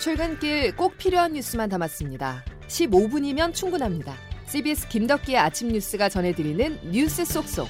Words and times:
출근길 0.00 0.74
꼭 0.76 0.96
필요한 0.96 1.34
뉴스만 1.34 1.68
담았습니다. 1.68 2.42
15분이면 2.68 3.52
충분합니다. 3.52 4.14
CBS 4.46 4.88
김덕기의 4.88 5.36
아침 5.36 5.68
뉴스가 5.68 6.08
전해드리는 6.08 6.90
뉴스 6.90 7.22
속속. 7.26 7.68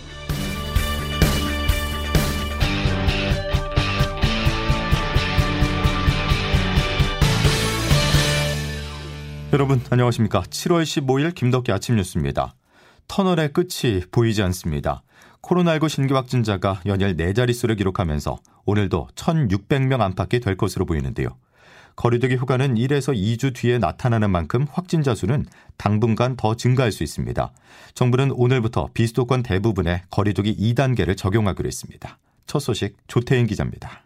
여러분 9.53 9.81
안녕하십니까? 9.90 10.43
7월 10.43 10.85
15일 10.85 11.35
김덕기 11.35 11.72
아침 11.72 11.96
뉴스입니다. 11.96 12.54
터널의 13.08 13.53
끝이 13.53 14.03
보이지 14.12 14.40
않습니다. 14.44 15.03
코로나19 15.43 15.89
신규 15.89 16.14
확진자가 16.14 16.81
연일 16.86 17.17
4자릿수를 17.17 17.76
기록하면서 17.76 18.39
오늘도 18.67 19.08
1,600명 19.17 20.00
안팎이 20.00 20.39
될 20.39 20.57
것으로 20.57 20.86
보이는데요. 20.86 21.36
거리두기 22.00 22.36
휴가는 22.36 22.77
1에서 22.77 23.14
2주 23.14 23.54
뒤에 23.54 23.77
나타나는 23.77 24.31
만큼 24.31 24.64
확진자 24.72 25.14
수는 25.14 25.45
당분간 25.77 26.35
더 26.35 26.54
증가할 26.57 26.93
수 26.93 27.03
있습니다. 27.03 27.53
정부는 27.93 28.31
오늘부터 28.32 28.89
비수도권 28.95 29.43
대부분에 29.43 30.05
거리두기 30.08 30.57
2단계를 30.57 31.14
적용하기로 31.14 31.67
했습니다. 31.67 32.19
첫 32.47 32.61
소식 32.61 32.97
조태인 33.06 33.47
기자입니다. 33.47 34.00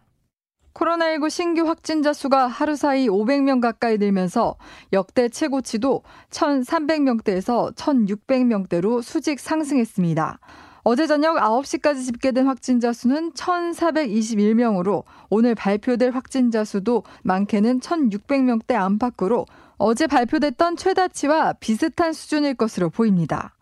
코로나19 0.75 1.30
신규 1.30 1.69
확진자 1.69 2.12
수가 2.12 2.49
하루 2.49 2.75
사이 2.75 3.09
500명 3.09 3.61
가까이 3.61 3.97
늘면서 3.97 4.57
역대 4.93 5.29
최고치도 5.29 6.02
1,300명대에서 6.30 7.77
1,600명대로 7.77 9.02
수직 9.02 9.38
상승했습니다. 9.38 10.41
어제 10.87 11.06
저녁 11.06 11.37
9시까지 11.37 12.05
집계된 12.05 12.47
확진자 12.47 12.93
수는 12.93 13.33
1,421명으로 13.33 15.05
오늘 15.30 15.55
발표될 15.55 16.10
확진자 16.10 16.62
수도 16.62 17.05
많게는 17.23 17.80
1,600명대 17.80 18.74
안팎으로 18.74 19.46
어제 19.79 20.07
발표됐던 20.07 20.77
최다치와 20.77 21.55
비슷한 21.55 22.12
수준일 22.12 22.57
것으로 22.57 22.90
보입니다. 22.90 23.55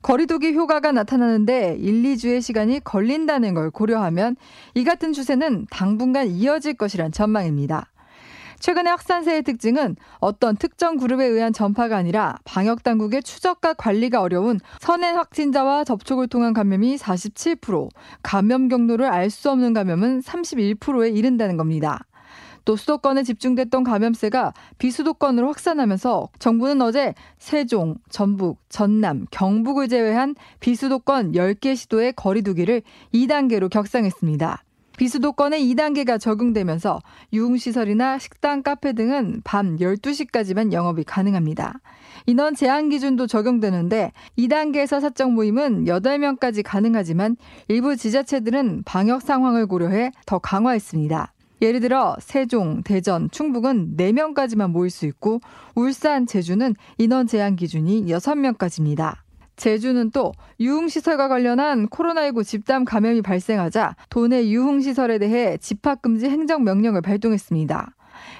거리두기 0.00 0.54
효과가 0.54 0.92
나타나는데 0.92 1.76
1, 1.78 2.02
2주의 2.02 2.40
시간이 2.40 2.80
걸린다는 2.82 3.52
걸 3.52 3.70
고려하면 3.70 4.36
이 4.72 4.82
같은 4.82 5.12
추세는 5.12 5.66
당분간 5.70 6.28
이어질 6.28 6.74
것이란 6.74 7.12
전망입니다. 7.12 7.90
최근의 8.60 8.90
확산세의 8.90 9.42
특징은 9.42 9.96
어떤 10.18 10.56
특정 10.56 10.96
그룹에 10.96 11.24
의한 11.24 11.52
전파가 11.52 11.96
아니라 11.96 12.36
방역 12.44 12.82
당국의 12.82 13.22
추적과 13.22 13.74
관리가 13.74 14.20
어려운 14.20 14.60
선행 14.80 15.16
확진자와 15.16 15.84
접촉을 15.84 16.28
통한 16.28 16.52
감염이 16.52 16.96
47%, 16.96 17.88
감염 18.22 18.68
경로를 18.68 19.06
알 19.06 19.30
수 19.30 19.48
없는 19.50 19.72
감염은 19.72 20.20
31%에 20.20 21.10
이른다는 21.10 21.56
겁니다. 21.56 22.04
또 22.64 22.76
수도권에 22.76 23.22
집중됐던 23.22 23.84
감염세가 23.84 24.52
비수도권으로 24.78 25.46
확산하면서 25.46 26.28
정부는 26.38 26.82
어제 26.82 27.14
세종, 27.38 27.94
전북, 28.10 28.58
전남, 28.68 29.26
경북을 29.30 29.88
제외한 29.88 30.34
비수도권 30.58 31.32
10개 31.32 31.76
시도의 31.76 32.12
거리두기를 32.14 32.82
2단계로 33.14 33.70
격상했습니다. 33.70 34.62
비수도권의 35.00 35.62
2단계가 35.72 36.20
적용되면서 36.20 37.00
유흥시설이나 37.32 38.18
식당, 38.18 38.62
카페 38.62 38.92
등은 38.92 39.40
밤 39.44 39.78
12시까지만 39.78 40.74
영업이 40.74 41.04
가능합니다. 41.04 41.80
인원 42.26 42.54
제한 42.54 42.90
기준도 42.90 43.26
적용되는데 43.26 44.12
2단계에서 44.36 45.00
사적 45.00 45.32
모임은 45.32 45.86
8명까지 45.86 46.62
가능하지만 46.62 47.38
일부 47.68 47.96
지자체들은 47.96 48.82
방역 48.84 49.22
상황을 49.22 49.66
고려해 49.66 50.12
더 50.26 50.38
강화했습니다. 50.38 51.32
예를 51.62 51.80
들어 51.80 52.14
세종, 52.20 52.82
대전, 52.82 53.30
충북은 53.30 53.96
4명까지만 53.96 54.70
모일 54.70 54.90
수 54.90 55.06
있고 55.06 55.40
울산, 55.74 56.26
제주는 56.26 56.74
인원 56.98 57.26
제한 57.26 57.56
기준이 57.56 58.04
6명까지입니다. 58.04 59.14
제주는 59.60 60.10
또 60.10 60.32
유흥시설과 60.58 61.28
관련한 61.28 61.86
코로나19 61.88 62.46
집단 62.46 62.86
감염이 62.86 63.20
발생하자 63.20 63.94
도내 64.08 64.48
유흥시설에 64.48 65.18
대해 65.18 65.58
집합금지 65.58 66.26
행정명령을 66.30 67.02
발동했습니다. 67.02 67.94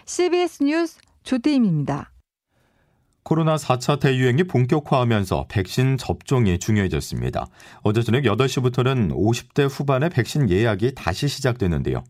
CBS 0.07 0.63
뉴스 0.65 0.99
조태임입니다. 1.23 2.11
코로나 3.23 3.57
4차 3.57 4.01
대유행이 4.01 4.45
본격화하면서 4.45 5.47
백신 5.51 5.99
접종이 5.99 6.59
중요해졌습니다. 6.59 7.49
어제 7.83 8.03
저녁 8.03 8.23
8시부터는 8.23 9.13
50대 9.13 9.69
후반의 9.71 10.09
백신 10.09 10.49
예약이 10.49 10.95
다시 10.95 11.29
시작되는데요. 11.29 12.03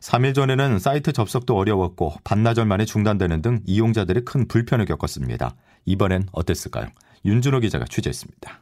3일 0.00 0.34
전에는 0.34 0.80
사이트 0.80 1.12
접속도 1.12 1.56
어려웠고 1.56 2.14
반나절 2.24 2.66
만에 2.66 2.84
중단되는 2.84 3.42
등 3.42 3.60
이용자들이 3.64 4.24
큰 4.24 4.48
불편을 4.48 4.86
겪었습니다. 4.86 5.54
이번엔 5.84 6.26
어땠을까요? 6.32 6.88
윤준호 7.24 7.60
기자가 7.60 7.84
취재했습니다. 7.86 8.60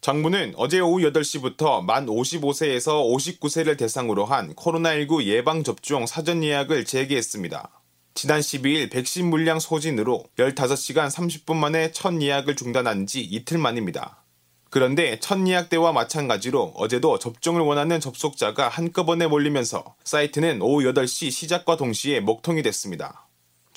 정부는 0.00 0.54
어제 0.56 0.80
오후 0.80 1.00
8시부터 1.00 1.82
만 1.84 2.06
55세에서 2.06 3.40
59세를 3.40 3.76
대상으로 3.76 4.24
한 4.24 4.54
코로나19 4.54 5.24
예방접종 5.24 6.06
사전 6.06 6.44
예약을 6.44 6.84
재개했습니다. 6.84 7.70
지난 8.14 8.40
12일 8.40 8.90
백신 8.90 9.30
물량 9.30 9.60
소진으로 9.60 10.24
15시간 10.38 11.10
30분 11.10 11.56
만에 11.56 11.92
첫 11.92 12.20
예약을 12.20 12.56
중단한 12.56 13.06
지 13.06 13.20
이틀 13.20 13.58
만입니다. 13.58 14.24
그런데 14.70 15.18
첫 15.20 15.46
예약 15.46 15.68
때와 15.68 15.92
마찬가지로 15.92 16.72
어제도 16.76 17.18
접종을 17.18 17.60
원하는 17.62 18.00
접속자가 18.00 18.68
한꺼번에 18.68 19.26
몰리면서 19.26 19.94
사이트는 20.04 20.62
오후 20.62 20.82
8시 20.82 21.30
시작과 21.30 21.76
동시에 21.76 22.20
먹통이 22.20 22.62
됐습니다. 22.62 23.27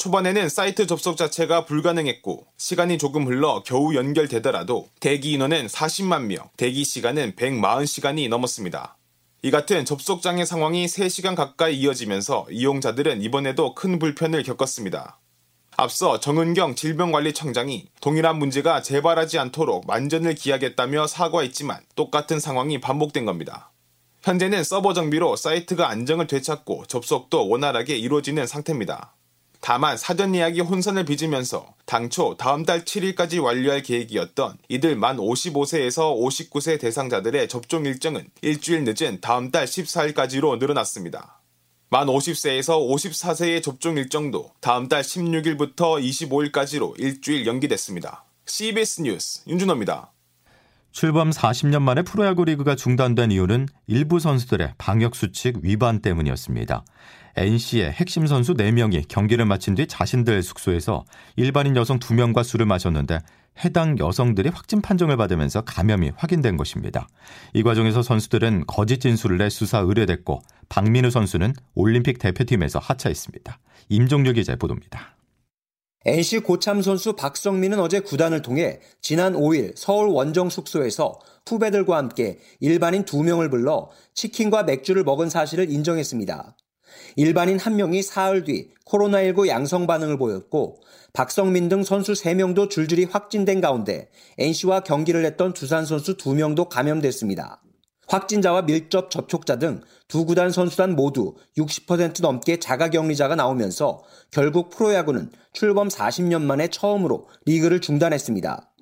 초반에는 0.01 0.49
사이트 0.49 0.87
접속 0.87 1.15
자체가 1.15 1.65
불가능했고 1.65 2.47
시간이 2.57 2.97
조금 2.97 3.27
흘러 3.27 3.61
겨우 3.63 3.93
연결되더라도 3.93 4.89
대기 4.99 5.33
인원은 5.33 5.67
40만 5.67 6.23
명, 6.23 6.49
대기 6.57 6.83
시간은 6.83 7.33
140시간이 7.35 8.27
넘었습니다. 8.27 8.97
이 9.43 9.51
같은 9.51 9.85
접속 9.85 10.23
장애 10.23 10.43
상황이 10.43 10.87
3시간 10.87 11.35
가까이 11.35 11.77
이어지면서 11.77 12.47
이용자들은 12.49 13.21
이번에도 13.21 13.75
큰 13.75 13.99
불편을 13.99 14.41
겪었습니다. 14.41 15.19
앞서 15.77 16.19
정은경 16.19 16.73
질병관리청장이 16.73 17.89
동일한 18.01 18.39
문제가 18.39 18.81
재발하지 18.81 19.37
않도록 19.37 19.85
만전을 19.85 20.33
기하겠다며 20.33 21.05
사과했지만 21.05 21.79
똑같은 21.95 22.39
상황이 22.39 22.81
반복된 22.81 23.25
겁니다. 23.25 23.71
현재는 24.23 24.63
서버 24.63 24.95
정비로 24.95 25.35
사이트가 25.35 25.89
안정을 25.89 26.25
되찾고 26.25 26.87
접속도 26.87 27.47
원활하게 27.49 27.97
이루어지는 27.97 28.47
상태입니다. 28.47 29.13
다만 29.61 29.95
사전 29.95 30.33
예약이 30.33 30.61
혼선을 30.61 31.05
빚으면서 31.05 31.75
당초 31.85 32.35
다음 32.35 32.65
달 32.65 32.83
7일까지 32.83 33.41
완료할 33.41 33.83
계획이었던 33.83 34.57
이들 34.69 34.95
만 34.95 35.17
55세에서 35.17 36.19
59세 36.19 36.79
대상자들의 36.79 37.47
접종 37.47 37.85
일정은 37.85 38.27
일주일 38.41 38.83
늦은 38.83 39.21
다음 39.21 39.51
달 39.51 39.65
14일까지로 39.65 40.57
늘어났습니다. 40.57 41.39
만 41.89 42.07
50세에서 42.07 42.89
54세의 42.89 43.61
접종 43.61 43.97
일정도 43.97 44.51
다음 44.61 44.87
달 44.89 45.03
16일부터 45.03 46.01
25일까지로 46.01 46.99
일주일 46.99 47.45
연기됐습니다. 47.45 48.25
CBS 48.47 49.01
뉴스 49.01 49.41
윤준호입니다. 49.47 50.11
출범 50.91 51.29
40년 51.29 51.81
만에 51.81 52.01
프로야구 52.01 52.43
리그가 52.45 52.75
중단된 52.75 53.31
이유는 53.31 53.67
일부 53.87 54.19
선수들의 54.19 54.73
방역 54.77 55.15
수칙 55.15 55.57
위반 55.61 56.01
때문이었습니다. 56.01 56.83
NC의 57.37 57.91
핵심 57.91 58.27
선수 58.27 58.53
4명이 58.55 59.07
경기를 59.07 59.45
마친 59.45 59.73
뒤 59.73 59.87
자신들 59.87 60.43
숙소에서 60.43 61.05
일반인 61.37 61.77
여성 61.77 61.97
2명과 61.97 62.43
술을 62.43 62.65
마셨는데 62.65 63.19
해당 63.63 63.97
여성들이 63.99 64.49
확진 64.49 64.81
판정을 64.81 65.15
받으면서 65.17 65.61
감염이 65.61 66.11
확인된 66.15 66.57
것입니다. 66.57 67.07
이 67.53 67.63
과정에서 67.63 68.01
선수들은 68.01 68.65
거짓 68.67 68.99
진술을 68.99 69.37
내 69.37 69.49
수사 69.49 69.79
의뢰됐고 69.79 70.41
박민우 70.67 71.09
선수는 71.09 71.53
올림픽 71.73 72.19
대표팀에서 72.19 72.79
하차했습니다. 72.79 73.59
임종률 73.89 74.33
기자의 74.33 74.57
보도입니다. 74.57 75.15
NC 76.03 76.39
고참 76.39 76.81
선수 76.81 77.13
박성민은 77.13 77.79
어제 77.79 77.99
구단을 77.99 78.41
통해 78.41 78.79
지난 79.01 79.33
5일 79.33 79.73
서울 79.75 80.07
원정 80.07 80.49
숙소에서 80.49 81.19
후배들과 81.45 81.95
함께 81.95 82.39
일반인 82.59 83.05
2명을 83.05 83.51
불러 83.51 83.91
치킨과 84.15 84.63
맥주를 84.63 85.03
먹은 85.03 85.29
사실을 85.29 85.69
인정했습니다. 85.69 86.57
일반인 87.17 87.57
1명이 87.57 88.01
사흘 88.01 88.43
뒤 88.45 88.71
코로나19 88.85 89.47
양성 89.47 89.85
반응을 89.85 90.17
보였고 90.17 90.81
박성민 91.13 91.69
등 91.69 91.83
선수 91.83 92.13
3명도 92.13 92.71
줄줄이 92.71 93.03
확진된 93.03 93.61
가운데 93.61 94.09
NC와 94.39 94.79
경기를 94.79 95.23
했던 95.23 95.53
두산 95.53 95.85
선수 95.85 96.17
2명도 96.17 96.67
감염됐습니다. 96.67 97.61
확진자와 98.11 98.63
밀접 98.63 99.09
접촉자 99.09 99.57
등 99.57 99.81
두 100.11 100.25
구단 100.25 100.51
선수단 100.51 100.93
모두 100.97 101.35
60% 101.57 102.21
넘게 102.21 102.57
자가 102.59 102.89
격리자가 102.89 103.35
나오면서 103.35 104.03
결국 104.29 104.69
프로야구는 104.69 105.31
출범 105.53 105.87
40년 105.87 106.41
만에 106.41 106.67
처음으로 106.67 107.29
리그를 107.45 107.79
중단했습니다. 107.79 108.73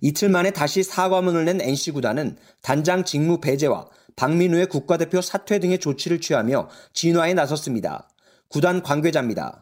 이틀 0.00 0.30
만에 0.30 0.50
다시 0.50 0.82
사과문을 0.82 1.44
낸 1.44 1.60
NC구단은 1.60 2.38
단장 2.62 3.04
직무 3.04 3.38
배제와 3.38 3.86
박민우의 4.16 4.64
국가대표 4.68 5.20
사퇴 5.20 5.58
등의 5.58 5.78
조치를 5.78 6.22
취하며 6.22 6.70
진화에 6.94 7.34
나섰습니다. 7.34 8.08
구단 8.48 8.82
관계자입니다. 8.82 9.60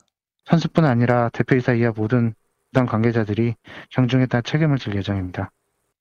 선수뿐 0.48 0.84
아니라 0.84 1.28
대표이사 1.30 1.74
이하 1.74 1.90
모든 1.90 2.34
구단 2.68 2.86
관계자들이 2.86 3.56
경중에 3.90 4.26
따라 4.26 4.42
책임을 4.42 4.78
질 4.78 4.94
예정입니다. 4.94 5.50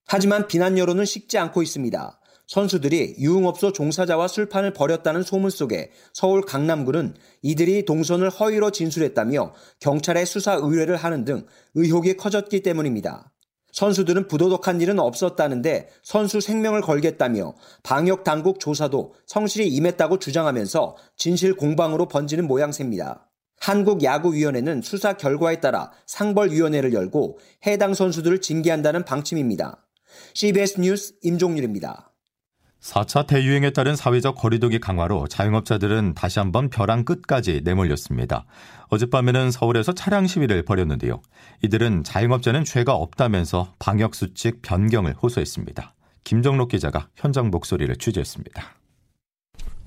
하지만 0.05 0.45
비난 0.45 0.77
여론은 0.77 1.05
식지 1.05 1.39
않고 1.39 1.63
있습니다. 1.63 2.19
선수들이 2.47 3.15
유흥업소 3.19 3.71
종사자와 3.71 4.27
술판을 4.27 4.73
벌였다는 4.73 5.23
소문 5.23 5.49
속에 5.49 5.91
서울 6.13 6.41
강남구는 6.41 7.15
이들이 7.41 7.85
동선을 7.85 8.29
허위로 8.29 8.71
진술했다며 8.71 9.53
경찰에 9.79 10.25
수사 10.25 10.53
의뢰를 10.53 10.95
하는 10.95 11.25
등 11.25 11.45
의혹이 11.73 12.17
커졌기 12.17 12.61
때문입니다. 12.61 13.31
선수들은 13.71 14.27
부도덕한 14.27 14.79
일은 14.79 14.99
없었다는데 14.99 15.89
선수 16.01 16.39
생명을 16.39 16.81
걸겠다며 16.81 17.55
방역 17.83 18.23
당국 18.23 18.61
조사도 18.61 19.13
성실히 19.25 19.67
임했다고 19.67 20.19
주장하면서 20.19 20.95
진실 21.17 21.55
공방으로 21.55 22.07
번지는 22.07 22.47
모양새입니다. 22.47 23.29
한국야구위원회는 23.59 24.81
수사 24.81 25.13
결과에 25.13 25.59
따라 25.59 25.91
상벌위원회를 26.05 26.93
열고 26.93 27.39
해당 27.65 27.93
선수들을 27.93 28.39
징계한다는 28.39 29.03
방침입니다. 29.03 29.85
CBS 30.33 30.79
뉴스 30.79 31.15
임종률입니다. 31.23 32.14
4차 32.85 33.25
대유행에 33.25 33.71
따른 33.71 33.95
사회적 33.95 34.35
거리두기 34.35 34.79
강화로 34.79 35.25
자영업자들은 35.27 36.13
다시 36.13 36.37
한번 36.37 36.69
벼랑 36.69 37.03
끝까지 37.03 37.61
내몰렸습니다. 37.63 38.45
어젯밤에는 38.89 39.49
서울에서 39.49 39.93
차량 39.93 40.27
시위를 40.27 40.63
벌였는데요. 40.63 41.19
이들은 41.63 42.03
자영업자는 42.03 42.63
죄가 42.63 42.93
없다면서 42.93 43.73
방역수칙 43.79 44.61
변경을 44.61 45.15
호소했습니다. 45.15 45.95
김정록 46.23 46.69
기자가 46.69 47.07
현장 47.15 47.49
목소리를 47.49 47.95
취재했습니다. 47.95 48.61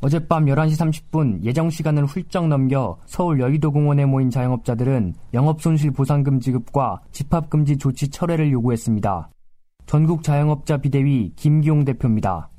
어젯밤 0.00 0.46
11시 0.46 1.12
30분 1.12 1.44
예정 1.44 1.70
시간을 1.70 2.04
훌쩍 2.04 2.48
넘겨 2.48 2.98
서울 3.06 3.40
여의도 3.40 3.70
공원에 3.70 4.06
모인 4.06 4.28
자영업자들은 4.28 5.14
영업손실 5.34 5.92
보상금 5.92 6.40
지급과 6.40 7.02
집합금지 7.12 7.78
조치 7.78 8.08
철회를 8.08 8.50
요구했습니다. 8.50 9.30
전국 9.86 10.24
자영업자 10.24 10.78
비대위 10.78 11.32
김기용 11.36 11.84
대표입니다. 11.84 12.50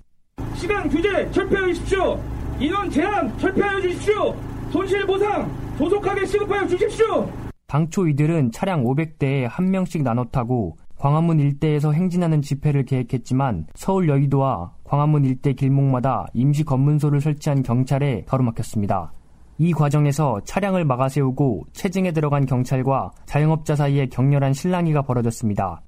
시간 0.55 0.89
규제 0.89 1.29
철폐하여 1.31 1.67
주십시오. 1.67 2.19
인원 2.59 2.89
제한 2.89 3.37
철폐하여 3.37 3.81
주십시오. 3.81 4.35
손실 4.71 5.05
보상 5.05 5.49
조속하게 5.77 6.25
시급하여 6.25 6.67
주십시오. 6.67 7.29
당초 7.67 8.07
이들은 8.07 8.51
차량 8.51 8.83
500대에 8.83 9.47
한 9.47 9.69
명씩 9.71 10.03
나눠 10.03 10.25
타고 10.25 10.75
광화문 10.97 11.39
일대에서 11.39 11.93
행진하는 11.93 12.41
집회를 12.41 12.83
계획했지만 12.83 13.67
서울 13.75 14.09
여의도와 14.09 14.73
광화문 14.83 15.23
일대 15.23 15.53
길목마다 15.53 16.25
임시 16.33 16.63
검문소를 16.65 17.21
설치한 17.21 17.63
경찰에 17.63 18.25
가로막혔습니다. 18.27 19.13
이 19.59 19.71
과정에서 19.71 20.41
차량을 20.43 20.83
막아세우고 20.85 21.65
체증에 21.73 22.11
들어간 22.11 22.45
경찰과 22.45 23.11
자영업자 23.25 23.75
사이에 23.75 24.07
격렬한 24.07 24.53
실랑이가 24.53 25.03
벌어졌습니다. 25.03 25.81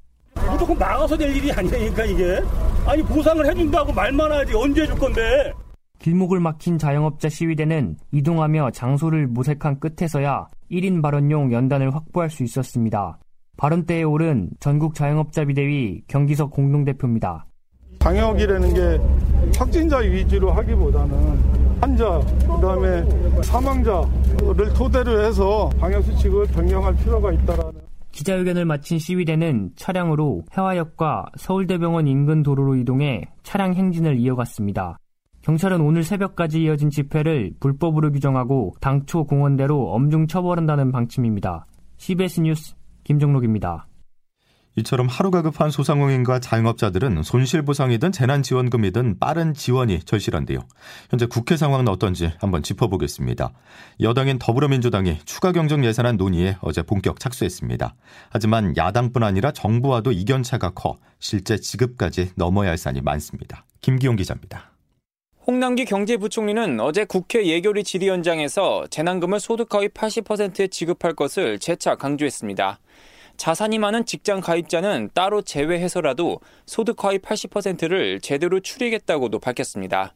무조건 0.49 0.77
막아서 0.77 1.17
될 1.17 1.35
일이 1.35 1.51
아니니까 1.51 2.05
이게. 2.05 2.39
아니 2.85 3.03
보상을 3.03 3.45
해준다고 3.45 3.93
말만 3.93 4.31
하지 4.31 4.53
언제 4.55 4.81
해줄 4.83 4.97
건데. 4.97 5.53
길목을 5.99 6.39
막힌 6.39 6.77
자영업자 6.77 7.29
시위대는 7.29 7.97
이동하며 8.11 8.71
장소를 8.71 9.27
모색한 9.27 9.79
끝에서야 9.79 10.47
1인 10.71 11.01
발언용 11.01 11.53
연단을 11.53 11.93
확보할 11.93 12.29
수 12.29 12.43
있었습니다. 12.43 13.19
발언대에 13.57 14.03
오른 14.03 14.49
전국 14.59 14.95
자영업자 14.95 15.45
비대위 15.45 16.01
경기석 16.07 16.49
공동대표입니다. 16.51 17.45
방역이라는 17.99 18.73
게 18.73 19.59
확진자 19.59 19.97
위주로 19.97 20.51
하기보다는 20.51 21.61
환자, 21.81 22.19
그다음에 22.41 23.43
사망자를 23.43 24.73
토대로 24.75 25.23
해서 25.23 25.69
방역 25.79 26.03
수칙을 26.03 26.45
변경할 26.47 26.95
필요가 26.95 27.31
있다라는. 27.31 27.80
기자회견을 28.11 28.65
마친 28.65 28.99
시위대는 28.99 29.71
차량으로 29.75 30.43
해화역과 30.55 31.27
서울대병원 31.37 32.07
인근 32.07 32.43
도로로 32.43 32.75
이동해 32.75 33.23
차량 33.43 33.73
행진을 33.73 34.17
이어갔습니다. 34.19 34.97
경찰은 35.41 35.81
오늘 35.81 36.03
새벽까지 36.03 36.61
이어진 36.61 36.89
집회를 36.89 37.53
불법으로 37.59 38.11
규정하고 38.11 38.73
당초 38.79 39.23
공원대로 39.23 39.91
엄중 39.91 40.27
처벌한다는 40.27 40.91
방침입니다. 40.91 41.65
CBS 41.97 42.41
뉴스 42.41 42.75
김정록입니다. 43.03 43.87
이처럼 44.77 45.07
하루가 45.07 45.41
급한 45.41 45.69
소상공인과 45.69 46.39
자영업자들은 46.39 47.23
손실보상이든 47.23 48.11
재난지원금이든 48.11 49.19
빠른 49.19 49.53
지원이 49.53 49.99
절실한데요. 50.03 50.59
현재 51.09 51.25
국회 51.25 51.57
상황은 51.57 51.89
어떤지 51.89 52.31
한번 52.39 52.63
짚어보겠습니다. 52.63 53.51
여당인 53.99 54.39
더불어민주당이 54.39 55.19
추가 55.25 55.51
경정 55.51 55.83
예산안 55.83 56.15
논의에 56.15 56.57
어제 56.61 56.81
본격 56.81 57.19
착수했습니다. 57.19 57.95
하지만 58.29 58.75
야당뿐 58.77 59.23
아니라 59.23 59.51
정부와도 59.51 60.13
이견차가 60.13 60.71
커 60.71 60.97
실제 61.19 61.57
지급까지 61.57 62.31
넘어야 62.35 62.69
할 62.69 62.77
산이 62.77 63.01
많습니다. 63.01 63.65
김기용 63.81 64.15
기자입니다. 64.15 64.71
홍남기 65.45 65.85
경제부총리는 65.85 66.79
어제 66.79 67.03
국회 67.03 67.45
예결위 67.45 67.83
질의연장에서 67.83 68.85
재난금을 68.89 69.39
소득하위 69.39 69.89
80%에 69.89 70.67
지급할 70.67 71.13
것을 71.13 71.59
재차 71.59 71.95
강조했습니다. 71.95 72.79
자산이 73.41 73.79
많은 73.79 74.05
직장 74.05 74.39
가입자는 74.39 75.09
따로 75.15 75.41
제외해서라도 75.41 76.41
소득 76.67 77.03
하위 77.03 77.17
80%를 77.17 78.21
제대로 78.21 78.59
추리겠다고도 78.59 79.39
밝혔습니다. 79.39 80.13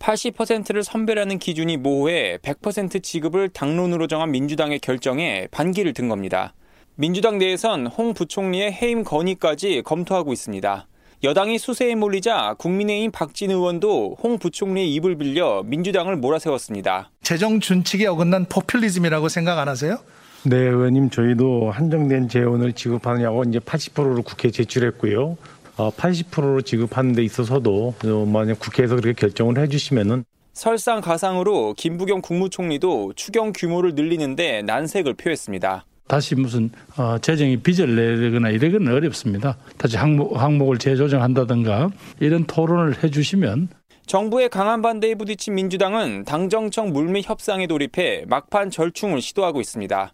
80%를 0.00 0.82
선별하는 0.82 1.38
기준이 1.38 1.76
모호해 1.76 2.38
100% 2.38 3.04
지급을 3.04 3.50
당론으로 3.50 4.08
정한 4.08 4.32
민주당의 4.32 4.80
결정에 4.80 5.46
반기를 5.52 5.92
든 5.92 6.08
겁니다. 6.08 6.54
민주당 6.96 7.38
내에선 7.38 7.86
홍 7.86 8.14
부총리의 8.14 8.72
해임 8.72 9.04
건의까지 9.04 9.82
검토하고 9.84 10.32
있습니다. 10.32 10.88
여당이 11.22 11.58
수세에 11.58 11.94
몰리자 11.94 12.56
국민의힘 12.58 13.12
박진 13.12 13.52
의원도 13.52 14.16
홍 14.20 14.40
부총리의 14.40 14.92
입을 14.94 15.18
빌려 15.18 15.62
민주당을 15.64 16.16
몰아세웠습니다. 16.16 17.12
재정 17.22 17.60
준칙에 17.60 18.08
어긋난 18.08 18.46
포퓰리즘이라고 18.46 19.28
생각 19.28 19.60
안 19.60 19.68
하세요? 19.68 20.00
네, 20.48 20.58
의원님 20.58 21.10
저희도 21.10 21.72
한정된 21.72 22.28
재원을 22.28 22.72
지급하느냐고 22.72 23.42
이제 23.42 23.58
80%를 23.58 24.22
국회에 24.22 24.52
제출했고요. 24.52 25.36
80%로 25.76 26.62
지급하는 26.62 27.14
데 27.14 27.24
있어서도 27.24 27.96
만약 28.32 28.60
국회에서 28.60 28.94
그렇게 28.94 29.12
결정을 29.12 29.58
해주시면은 29.58 30.24
설상가상으로 30.52 31.74
김부겸 31.76 32.20
국무총리도 32.20 33.14
추경 33.16 33.52
규모를 33.52 33.96
늘리는데 33.96 34.62
난색을 34.62 35.14
표했습니다. 35.14 35.84
다시 36.06 36.36
무슨 36.36 36.70
어, 36.96 37.18
재정이 37.18 37.56
빚을 37.56 38.20
내거나 38.20 38.50
이러기는 38.50 38.86
어렵습니다. 38.94 39.58
다시 39.76 39.96
항목, 39.96 40.40
항목을 40.40 40.78
재조정한다든가 40.78 41.90
이런 42.20 42.44
토론을 42.44 43.02
해주시면 43.02 43.68
정부의 44.06 44.48
강한 44.48 44.80
반대에 44.80 45.16
부딪힌 45.16 45.56
민주당은 45.56 46.24
당정청 46.24 46.92
물밑 46.92 47.28
협상에 47.28 47.66
돌입해 47.66 48.26
막판 48.28 48.70
절충을 48.70 49.20
시도하고 49.20 49.60
있습니다. 49.60 50.12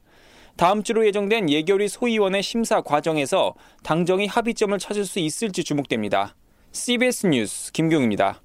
다음 0.57 0.83
주로 0.83 1.07
예정된 1.07 1.51
예결위 1.51 1.89
소위원회 1.89 2.43
심사 2.43 2.81
과정에서 2.81 3.55
당정이 3.83 4.27
합의점을 4.27 4.79
찾을 4.79 5.05
수 5.05 5.19
있을지 5.19 5.65
주목됩니다. 5.65 6.35
CBS 6.73 7.27
뉴스 7.27 7.73
김경입니다. 7.73 8.41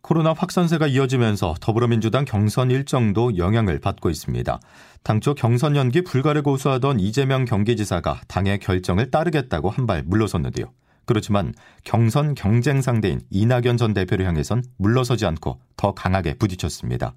코로나 0.00 0.32
확산세가 0.32 0.86
이어지면서 0.86 1.54
더불어민주당 1.60 2.24
경선 2.24 2.70
일정도 2.70 3.36
영향을 3.36 3.78
받고 3.80 4.10
있습니다. 4.10 4.60
당초 5.02 5.34
경선 5.34 5.76
연기 5.76 6.02
불가를 6.02 6.42
고수하던 6.42 7.00
이재명 7.00 7.44
경기지사가 7.44 8.22
당의 8.28 8.58
결정을 8.58 9.10
따르겠다고 9.10 9.70
한 9.70 9.86
발 9.86 10.02
물러섰는데요. 10.04 10.72
그렇지만 11.08 11.54
경선 11.84 12.34
경쟁 12.34 12.82
상대인 12.82 13.22
이낙연 13.30 13.78
전 13.78 13.94
대표를 13.94 14.26
향해선 14.26 14.62
물러서지 14.76 15.24
않고 15.24 15.58
더 15.78 15.94
강하게 15.94 16.34
부딪혔습니다. 16.34 17.14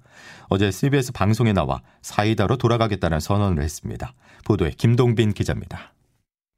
어제 0.48 0.70
CBS 0.70 1.12
방송에 1.12 1.52
나와 1.52 1.82
사이다로 2.00 2.56
돌아가겠다는 2.56 3.20
선언을 3.20 3.62
했습니다. 3.62 4.14
보도에 4.46 4.70
김동빈 4.70 5.34
기자입니다. 5.34 5.92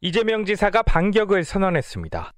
이재명 0.01 0.45
지사가 0.45 0.83
반격을 0.83 1.43
선언했습니다. 1.43 2.33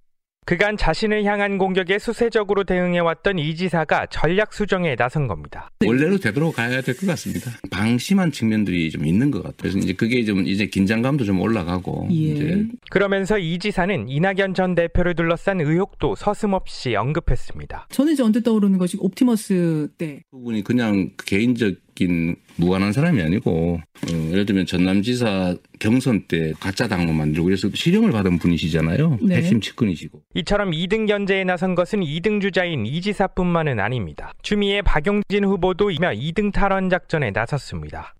그간 0.47 0.77
자신을 0.77 1.25
향한 1.25 1.59
공격에 1.59 1.99
수세적으로 1.99 2.63
대응해왔던 2.63 3.41
이 3.41 3.57
지사가 3.57 4.07
전략 4.07 4.55
수정에 4.55 4.95
나선 4.95 5.27
겁니다. 5.27 5.73
원래로 5.85 6.19
되도록 6.19 6.55
가야 6.55 6.81
될 6.83 6.95
것 6.95 7.05
같습니다. 7.05 7.51
방심한 7.69 8.31
측면들이 8.31 8.89
좀 8.93 9.05
있는 9.05 9.33
것 9.33 9.39
같아요. 9.43 9.57
그래서 9.59 9.79
이제 9.79 9.93
그게 9.93 10.25
좀 10.25 10.47
이제 10.47 10.67
긴장감도 10.67 11.25
좀 11.25 11.41
올라가고. 11.41 12.07
예. 12.13 12.15
이제. 12.15 12.65
그러면서 12.91 13.39
이 13.39 13.59
지사는 13.59 14.09
이낙연 14.09 14.55
전 14.55 14.77
대표를 14.77 15.17
둘러싼 15.17 15.61
의혹도 15.61 16.15
서슴없이 16.15 16.95
언급했습니다. 16.95 17.89
저는 17.91 18.13
이제 18.13 18.23
언뜻 18.23 18.43
떠오르는 18.45 18.79
것이 18.79 18.97
옵티머스 19.01 19.89
때. 19.99 20.23
부분이 20.31 20.63
그냥 20.63 21.11
개인적 21.27 21.75
인 22.01 22.37
무관한 22.57 22.93
사람이 22.93 23.23
아니고 23.23 23.81
어, 23.81 24.29
예를 24.31 24.45
들면 24.47 24.67
전남지사 24.67 25.57
경선 25.79 26.27
때 26.29 26.53
가짜 26.61 26.89
당로 26.89 27.13
만들고 27.13 27.45
그래서 27.47 27.69
실형을 27.73 28.11
받은 28.13 28.39
분이시잖아요. 28.39 29.19
네. 29.23 29.37
핵심 29.37 29.61
측근이시고. 29.61 30.21
이처럼 30.35 30.73
2등 30.73 31.07
견제에 31.07 31.45
나선 31.45 31.75
것은 31.75 32.01
2등 32.01 32.41
주자인 32.41 32.85
이 32.87 33.01
지사뿐만은 33.01 33.81
아닙니다. 33.81 34.33
추미애 34.43 34.83
박용진 34.83 35.45
후보도 35.45 35.91
이며 35.91 36.11
2등 36.11 36.53
탈원 36.53 36.91
작전에 36.91 37.31
나섰습니다. 37.31 38.15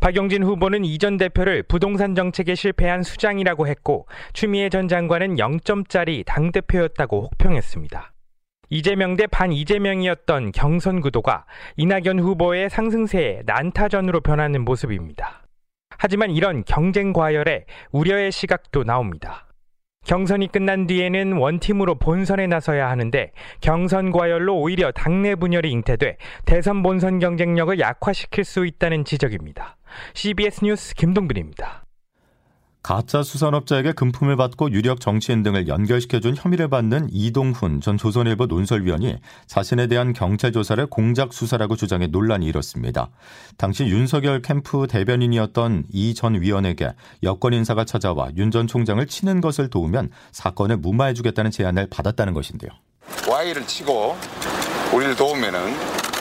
박용진 0.00 0.42
후보는 0.42 0.84
이 0.84 0.98
전 0.98 1.16
대표를 1.16 1.62
부동산 1.62 2.14
정책에 2.14 2.54
실패한 2.54 3.02
수장이라고 3.02 3.66
했고 3.66 4.06
추미애 4.34 4.68
전 4.68 4.88
장관은 4.88 5.36
0점짜리 5.36 6.24
당대표였다고 6.26 7.22
혹평했습니다. 7.30 8.12
이재명 8.68 9.16
대 9.16 9.26
반 9.26 9.52
이재명이었던 9.52 10.52
경선 10.52 11.00
구도가 11.00 11.44
이낙연 11.76 12.18
후보의 12.20 12.70
상승세에 12.70 13.42
난타전으로 13.46 14.20
변하는 14.20 14.64
모습입니다. 14.64 15.46
하지만 15.98 16.30
이런 16.30 16.64
경쟁 16.64 17.12
과열에 17.12 17.64
우려의 17.92 18.32
시각도 18.32 18.84
나옵니다. 18.84 19.46
경선이 20.04 20.52
끝난 20.52 20.86
뒤에는 20.86 21.32
원팀으로 21.32 21.96
본선에 21.96 22.46
나서야 22.46 22.88
하는데 22.88 23.32
경선 23.60 24.12
과열로 24.12 24.56
오히려 24.56 24.92
당내 24.92 25.34
분열이 25.34 25.70
잉태돼 25.72 26.18
대선 26.44 26.82
본선 26.82 27.18
경쟁력을 27.18 27.76
약화시킬 27.80 28.44
수 28.44 28.66
있다는 28.66 29.04
지적입니다. 29.04 29.76
CBS 30.14 30.64
뉴스 30.64 30.94
김동빈입니다. 30.94 31.85
가짜 32.86 33.24
수산업자에게 33.24 33.90
금품을 33.94 34.36
받고 34.36 34.70
유력 34.70 35.00
정치인 35.00 35.42
등을 35.42 35.66
연결시켜준 35.66 36.36
혐의를 36.38 36.68
받는 36.68 37.08
이동훈 37.10 37.80
전 37.80 37.96
조선일보 37.98 38.46
논설위원이 38.46 39.16
자신에 39.48 39.88
대한 39.88 40.12
경찰 40.12 40.52
조사를 40.52 40.86
공작 40.86 41.32
수사라고 41.32 41.74
주장해 41.74 42.06
논란이 42.06 42.46
일었습니다. 42.46 43.08
당시 43.56 43.82
윤석열 43.86 44.40
캠프 44.40 44.86
대변인이었던 44.86 45.86
이 45.92 46.14
전 46.14 46.40
위원에게 46.40 46.92
여권 47.24 47.54
인사가 47.54 47.84
찾아와 47.84 48.28
윤 48.36 48.52
전 48.52 48.68
총장을 48.68 49.04
치는 49.08 49.40
것을 49.40 49.68
도우면 49.68 50.10
사건을 50.30 50.76
무마해주겠다는 50.76 51.50
제안을 51.50 51.88
받았다는 51.90 52.34
것인데요. 52.34 52.70
Y를 53.28 53.66
치고 53.66 54.16
우리를 54.94 55.16
도우면은 55.16 55.74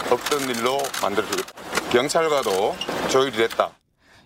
없던 0.10 0.50
일로 0.50 0.80
만들어주겠다. 1.00 1.52
경찰과도 1.92 2.76
조율이 3.10 3.38
됐다. 3.38 3.70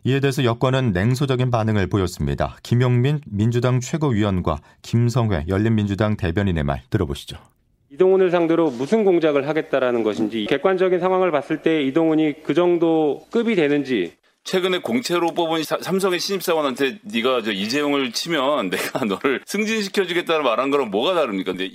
이에 0.04 0.20
대해서 0.20 0.44
여권은 0.44 0.92
냉소적인 0.94 1.52
반응을 1.52 1.88
보였습니다. 1.88 2.58
김용민 2.64 3.20
민주당 3.28 3.80
최고위원과 3.80 4.60
김성회 4.82 5.46
열린민주당 5.48 6.16
대변인의 6.18 6.64
말 6.64 6.82
들어보시죠. 6.90 7.38
이동훈을 7.92 8.32
상대로 8.32 8.70
무슨 8.70 9.04
공작을 9.04 9.48
하겠다라는 9.48 10.04
것인지 10.04 10.46
객관적인 10.50 11.00
상황을 11.00 11.32
봤을 11.32 11.62
때 11.62 11.82
이동훈이 11.84 12.44
그 12.44 12.54
정도 12.54 13.26
급이 13.32 13.56
되는지 13.56 14.14
최근에 14.44 14.80
공채로 14.80 15.34
뽑은 15.34 15.64
삼성의 15.64 16.20
신입사원한테 16.20 17.00
네가 17.04 17.42
저 17.42 17.52
이재용을 17.52 18.12
치면 18.12 18.70
내가 18.70 19.04
너를 19.06 19.42
승진시켜주겠다는 19.46 20.44
말한 20.44 20.70
거랑 20.72 20.92
뭐가 20.92 21.14
다릅니까? 21.14 21.52
근데 21.52 21.70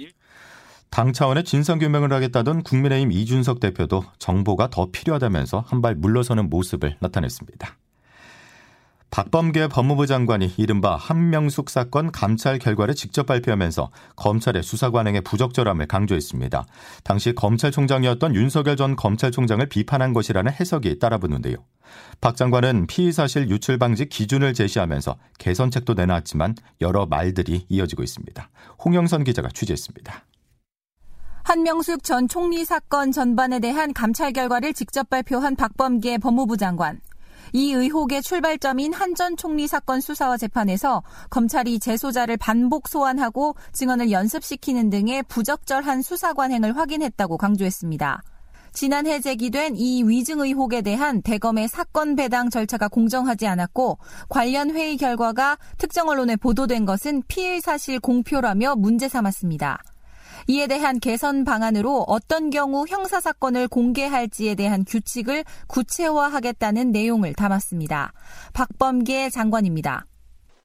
당 0.88 1.12
차원의 1.12 1.44
진상규명을 1.44 2.12
하겠다던 2.12 2.62
국민의힘 2.62 3.10
이준석 3.12 3.58
대표도 3.60 4.04
정보가 4.18 4.70
더 4.70 4.88
필요하다면서 4.92 5.64
한 5.66 5.82
발 5.82 5.94
물러서는 5.96 6.48
모습을 6.48 6.96
나타냈습니다. 7.00 7.76
박범계 9.14 9.68
법무부 9.68 10.08
장관이 10.08 10.54
이른바 10.56 10.96
한명숙 10.96 11.70
사건 11.70 12.10
감찰 12.10 12.58
결과를 12.58 12.96
직접 12.96 13.26
발표하면서 13.26 13.92
검찰의 14.16 14.64
수사 14.64 14.90
관행의 14.90 15.20
부적절함을 15.20 15.86
강조했습니다. 15.86 16.66
당시 17.04 17.32
검찰총장이었던 17.32 18.34
윤석열 18.34 18.76
전 18.76 18.96
검찰총장을 18.96 19.64
비판한 19.68 20.14
것이라는 20.14 20.50
해석이 20.50 20.98
따라붙는데요. 20.98 21.54
박 22.20 22.34
장관은 22.34 22.88
피의 22.88 23.12
사실 23.12 23.48
유출 23.50 23.78
방지 23.78 24.06
기준을 24.06 24.52
제시하면서 24.52 25.16
개선책도 25.38 25.94
내놨지만 25.94 26.56
여러 26.80 27.06
말들이 27.06 27.66
이어지고 27.68 28.02
있습니다. 28.02 28.50
홍영선 28.84 29.22
기자가 29.22 29.48
취재했습니다. 29.54 30.24
한명숙 31.44 32.02
전 32.02 32.26
총리 32.26 32.64
사건 32.64 33.12
전반에 33.12 33.60
대한 33.60 33.92
감찰 33.92 34.32
결과를 34.32 34.74
직접 34.74 35.08
발표한 35.08 35.54
박범계 35.54 36.18
법무부 36.18 36.56
장관. 36.56 36.98
이 37.54 37.72
의혹의 37.72 38.22
출발점인 38.22 38.92
한 38.92 39.14
전 39.14 39.36
총리 39.36 39.68
사건 39.68 40.00
수사와 40.00 40.36
재판에서 40.36 41.04
검찰이 41.30 41.78
재소자를 41.78 42.36
반복 42.36 42.88
소환하고 42.88 43.54
증언을 43.72 44.10
연습시키는 44.10 44.90
등의 44.90 45.22
부적절한 45.28 46.02
수사 46.02 46.32
관행을 46.32 46.76
확인했다고 46.76 47.38
강조했습니다. 47.38 48.22
지난해 48.72 49.20
제기된 49.20 49.76
이 49.76 50.02
위증 50.02 50.40
의혹에 50.40 50.82
대한 50.82 51.22
대검의 51.22 51.68
사건 51.68 52.16
배당 52.16 52.50
절차가 52.50 52.88
공정하지 52.88 53.46
않았고 53.46 53.98
관련 54.28 54.72
회의 54.72 54.96
결과가 54.96 55.56
특정 55.78 56.08
언론에 56.08 56.34
보도된 56.34 56.84
것은 56.84 57.22
피의 57.28 57.60
사실 57.60 58.00
공표라며 58.00 58.74
문제 58.74 59.08
삼았습니다. 59.08 59.78
이에 60.48 60.66
대한 60.66 61.00
개선 61.00 61.44
방안으로 61.44 62.04
어떤 62.06 62.50
경우 62.50 62.84
형사 62.88 63.20
사건을 63.20 63.68
공개할지에 63.68 64.54
대한 64.54 64.84
규칙을 64.84 65.44
구체화하겠다는 65.68 66.92
내용을 66.92 67.34
담았습니다. 67.34 68.12
박범계 68.52 69.30
장관입니다. 69.30 70.06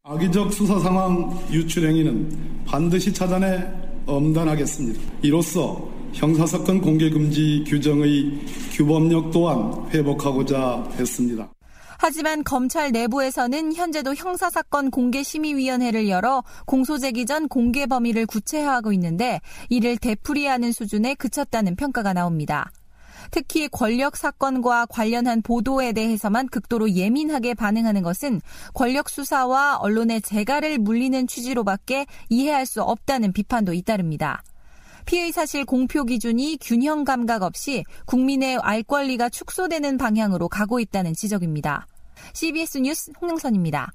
악의적 0.03 0.53
수사 0.53 0.79
상황 0.79 1.37
유출 1.51 1.87
행위는 1.87 2.63
반드시 2.65 3.13
찾아내 3.13 3.67
엄단하겠습니다. 4.05 4.99
이로써 5.21 5.87
형사사건 6.13 6.81
공개 6.81 7.09
금지 7.09 7.63
규정의 7.67 8.39
규범력 8.71 9.31
또한 9.31 9.87
회복하고자 9.91 10.89
했습니다. 10.97 11.51
하지만 12.01 12.45
검찰 12.45 12.93
내부에서는 12.93 13.75
현재도 13.75 14.15
형사사건 14.15 14.89
공개심의위원회를 14.89 16.07
열어 16.07 16.45
공소제기 16.65 17.25
전 17.25 17.49
공개 17.49 17.85
범위를 17.87 18.25
구체화하고 18.25 18.93
있는데 18.93 19.41
이를 19.67 19.97
되풀이하는 19.97 20.71
수준에 20.71 21.13
그쳤다는 21.13 21.75
평가가 21.75 22.13
나옵니다. 22.13 22.71
특히 23.31 23.67
권력 23.67 24.15
사건과 24.15 24.85
관련한 24.85 25.41
보도에 25.41 25.91
대해서만 25.91 26.47
극도로 26.47 26.91
예민하게 26.91 27.53
반응하는 27.53 28.01
것은 28.01 28.39
권력 28.73 29.09
수사와 29.09 29.75
언론의 29.75 30.21
재갈을 30.21 30.77
물리는 30.77 31.27
취지로밖에 31.27 32.05
이해할 32.29 32.65
수 32.65 32.81
없다는 32.81 33.33
비판도 33.33 33.73
잇따릅니다. 33.73 34.41
피의 35.09 35.31
사실 35.31 35.65
공표 35.65 36.03
기준이 36.03 36.59
균형 36.61 37.03
감각 37.03 37.41
없이 37.41 37.83
국민의 38.05 38.59
알 38.61 38.83
권리가 38.83 39.29
축소되는 39.29 39.97
방향으로 39.97 40.47
가고 40.49 40.79
있다는 40.79 41.15
지적입니다. 41.15 41.87
CBS 42.35 42.77
뉴스 42.77 43.11
홍영선입니다. 43.19 43.91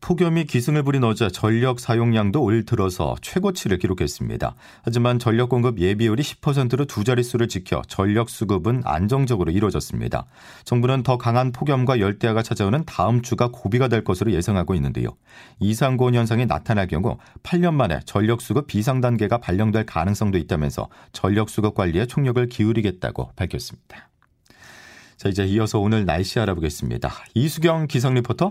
폭염이 0.00 0.44
기승을 0.44 0.82
부린 0.82 1.02
어제 1.02 1.28
전력 1.28 1.80
사용량도 1.80 2.42
올 2.42 2.64
들어서 2.64 3.16
최고치를 3.22 3.78
기록했습니다. 3.78 4.54
하지만 4.82 5.18
전력 5.18 5.48
공급 5.48 5.80
예비율이 5.80 6.22
10%로 6.22 6.84
두 6.84 7.02
자릿수를 7.02 7.48
지켜 7.48 7.82
전력 7.88 8.30
수급은 8.30 8.82
안정적으로 8.84 9.50
이루어졌습니다. 9.50 10.26
정부는 10.64 11.02
더 11.02 11.18
강한 11.18 11.50
폭염과 11.50 11.98
열대야가 11.98 12.42
찾아오는 12.42 12.84
다음 12.84 13.22
주가 13.22 13.48
고비가 13.52 13.88
될 13.88 14.04
것으로 14.04 14.32
예상하고 14.32 14.74
있는데요. 14.74 15.08
이상고온 15.58 16.14
현상이 16.14 16.46
나타날 16.46 16.86
경우 16.86 17.18
8년 17.42 17.74
만에 17.74 18.00
전력 18.04 18.42
수급 18.42 18.68
비상 18.68 19.00
단계가 19.00 19.38
발령될 19.38 19.86
가능성도 19.86 20.38
있다면서 20.38 20.88
전력 21.12 21.50
수급 21.50 21.74
관리에 21.74 22.06
총력을 22.06 22.46
기울이겠다고 22.48 23.32
밝혔습니다. 23.34 24.08
자, 25.16 25.28
이제 25.30 25.44
이어서 25.46 25.80
오늘 25.80 26.04
날씨 26.04 26.38
알아보겠습니다. 26.38 27.10
이수경 27.34 27.86
기상 27.86 28.14
리포터. 28.14 28.50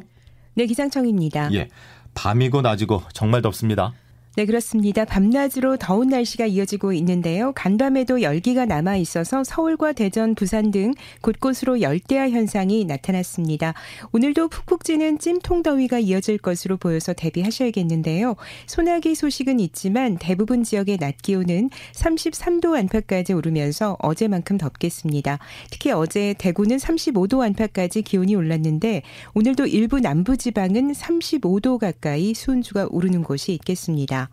네, 0.55 0.65
기상청입니다. 0.65 1.53
예. 1.53 1.67
밤이고 2.13 2.61
낮이고 2.61 3.03
정말 3.13 3.41
덥습니다. 3.41 3.93
네, 4.37 4.45
그렇습니다. 4.45 5.05
밤낮으로 5.05 5.77
더운 5.77 6.09
날씨가 6.09 6.45
이어지고 6.45 6.91
있는데요. 6.91 7.53
간밤에도 7.53 8.21
열기가 8.21 8.65
남아 8.65 8.97
있어서 8.97 9.45
서울과 9.45 9.93
대전, 9.93 10.35
부산 10.35 10.71
등 10.71 10.93
곳곳으로 11.21 11.79
열대야 11.79 12.31
현상이 12.31 12.83
나타났습니다. 12.83 13.73
오늘도 14.11 14.49
푹푹 14.49 14.83
찌는 14.83 15.19
찜통 15.19 15.63
더위가 15.63 15.99
이어질 15.99 16.37
것으로 16.39 16.75
보여서 16.75 17.13
대비하셔야겠는데요. 17.13 18.35
소나기 18.67 19.15
소식은 19.15 19.61
있지만 19.61 20.17
대부분 20.17 20.65
지역의 20.65 20.97
낮 20.97 21.15
기온은 21.21 21.69
33도 21.93 22.75
안팎까지 22.75 23.31
오르면서 23.31 23.95
어제만큼 24.01 24.57
덥겠습니다. 24.57 25.39
특히 25.71 25.91
어제 25.91 26.35
대구는 26.37 26.75
35도 26.75 27.39
안팎까지 27.39 28.01
기온이 28.01 28.35
올랐는데 28.35 29.01
오늘도 29.33 29.67
일부 29.67 30.01
남부 30.01 30.35
지방은 30.35 30.91
35도 30.91 31.77
가까이 31.77 32.33
수온주가 32.33 32.87
오르는 32.91 33.23
곳이 33.23 33.53
있겠습니다. 33.53 34.24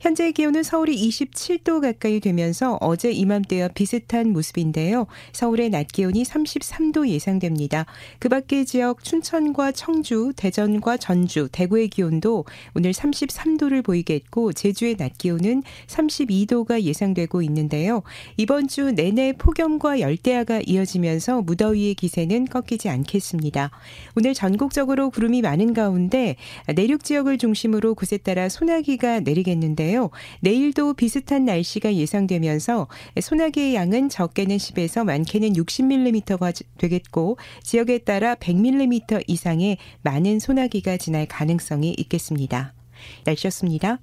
현재 0.00 0.32
기온은 0.32 0.62
서울이 0.62 0.96
27도 1.08 1.80
가까이 1.80 2.20
되면서 2.20 2.78
어제 2.80 3.10
이맘때와 3.10 3.68
비슷한 3.68 4.32
모습인데요. 4.32 5.06
서울의 5.32 5.70
낮 5.70 5.88
기온이 5.88 6.22
33도 6.22 7.08
예상됩니다. 7.08 7.86
그 8.18 8.28
밖의 8.28 8.66
지역 8.66 9.04
춘천과 9.04 9.72
청주, 9.72 10.32
대전과 10.36 10.96
전주, 10.96 11.48
대구의 11.50 11.88
기온도 11.88 12.44
오늘 12.74 12.92
33도를 12.92 13.84
보이겠고 13.84 14.52
제주의 14.52 14.96
낮 14.96 15.16
기온은 15.18 15.62
32도가 15.86 16.82
예상되고 16.82 17.42
있는데요. 17.42 18.02
이번 18.36 18.68
주 18.68 18.92
내내 18.92 19.32
폭염과 19.32 20.00
열대야가 20.00 20.62
이어지면서 20.66 21.42
무더위의 21.42 21.94
기세는 21.94 22.46
꺾이지 22.46 22.88
않겠습니다. 22.88 23.70
오늘 24.16 24.34
전국적으로 24.34 25.10
구름이 25.10 25.42
많은 25.42 25.74
가운데 25.74 26.36
내륙 26.74 27.04
지역을 27.04 27.38
중심으로 27.38 27.94
곳에 27.94 28.16
따라 28.16 28.48
소나기가 28.48 29.20
내리겠는데 29.20 29.61
있는데요. 29.62 30.10
내일도 30.40 30.94
비슷한 30.94 31.44
날씨가 31.44 31.94
예상되면서 31.94 32.88
소나기의 33.20 33.74
양은 33.74 34.08
적게는 34.08 34.56
10에서 34.56 35.04
많게는 35.04 35.52
60mm가 35.54 36.64
되겠고 36.78 37.38
지역에 37.62 37.98
따라 37.98 38.34
100mm 38.34 39.24
이상의 39.26 39.78
많은 40.02 40.38
소나기가 40.38 40.96
지날 40.96 41.26
가능성이 41.26 41.94
있겠습니다. 41.98 42.74
날씨였습니다. 43.24 43.98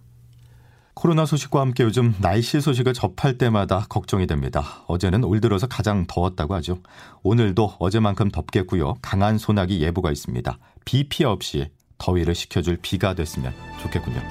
코로나 0.93 1.25
소식과 1.25 1.61
함께 1.61 1.85
요즘 1.85 2.13
날씨 2.19 2.59
소식을 2.59 2.93
접할 2.93 3.37
때마다 3.37 3.85
걱정이 3.87 4.27
됩니다. 4.27 4.83
어제는 4.87 5.23
올 5.23 5.39
들어서 5.39 5.65
가장 5.65 6.05
더웠다고 6.05 6.55
하죠. 6.55 6.79
오늘도 7.23 7.75
어제만큼 7.79 8.29
덥겠고요. 8.31 8.95
강한 9.01 9.37
소나기 9.37 9.81
예보가 9.81 10.11
있습니다. 10.11 10.57
비 10.83 11.07
피해 11.07 11.25
없이 11.25 11.69
더위를 11.99 12.33
식혀줄 12.33 12.79
비가 12.81 13.13
됐으면 13.13 13.53
좋겠군요. 13.81 14.21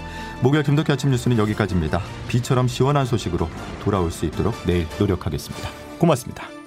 목요일 0.42 0.64
김덕기 0.64 0.90
아침 0.90 1.10
뉴스는 1.10 1.38
여기까지입니다. 1.38 2.02
비처럼 2.26 2.66
시원한 2.66 3.06
소식으로 3.06 3.48
돌아올 3.84 4.10
수 4.10 4.26
있도록 4.26 4.54
내일 4.66 4.86
노력하겠습니다. 4.98 5.68
고맙습니다. 5.98 6.57